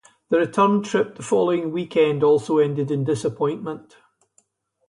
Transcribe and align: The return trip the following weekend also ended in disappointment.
The 0.29 0.39
return 0.39 0.81
trip 0.81 1.13
the 1.15 1.21
following 1.21 1.71
weekend 1.71 2.23
also 2.23 2.57
ended 2.57 2.89
in 2.89 3.03
disappointment. 3.03 3.97